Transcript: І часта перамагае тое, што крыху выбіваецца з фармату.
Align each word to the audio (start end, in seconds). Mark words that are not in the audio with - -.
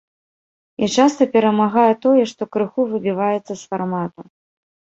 І 0.85 0.89
часта 1.03 1.27
перамагае 1.35 1.93
тое, 2.07 2.23
што 2.33 2.43
крыху 2.57 2.89
выбіваецца 2.97 3.53
з 3.55 3.61
фармату. 3.69 4.21